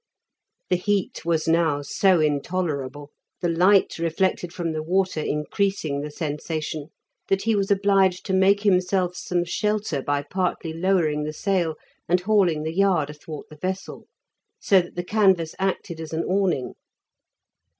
The 0.71 0.77
heat 0.77 1.25
was 1.25 1.47
now 1.47 1.83
so 1.83 2.19
intolerable, 2.19 3.11
the 3.39 3.47
light 3.49 3.99
reflected 3.99 4.51
from 4.51 4.71
the 4.71 4.81
water 4.81 5.19
increasing 5.21 6.01
the 6.01 6.09
sensation, 6.09 6.87
that 7.27 7.43
he 7.43 7.55
was 7.55 7.69
obliged 7.69 8.25
to 8.25 8.33
make 8.33 8.61
himself 8.63 9.15
some 9.15 9.43
shelter 9.43 10.01
by 10.01 10.23
partly 10.23 10.73
lowering 10.73 11.21
the 11.23 11.33
sail, 11.33 11.75
and 12.09 12.19
hauling 12.19 12.63
the 12.63 12.73
yard 12.73 13.11
athwart 13.11 13.45
the 13.51 13.57
vessel, 13.57 14.07
so 14.59 14.81
that 14.81 14.95
the 14.95 15.03
canvas 15.05 15.53
acted 15.59 16.01
as 16.01 16.13
an 16.13 16.23
awning. 16.23 16.73